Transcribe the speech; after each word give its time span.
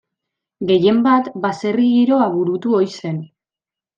Gehienbat 0.69 1.29
baserri 1.43 1.85
giroa 1.97 2.31
burutu 2.39 2.73
ohi 2.81 2.89
zen. 3.03 3.23